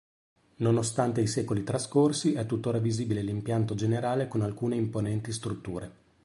[0.55, 5.91] Nonostante i secoli trascorsi, è tutt’ora visibile l’impianto generale con alcune imponenti strutture.